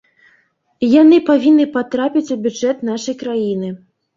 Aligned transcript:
І 0.87 0.89
яны 1.01 1.19
павінны 1.27 1.67
патрапіць 1.77 2.33
у 2.37 2.41
бюджэт 2.47 2.77
нашай 2.91 3.19
краіны. 3.25 3.69